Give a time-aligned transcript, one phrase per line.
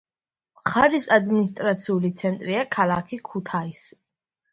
[0.59, 3.93] მხარის ადმინისტრაციული ცენტრია ქალაქი ქუთაისი.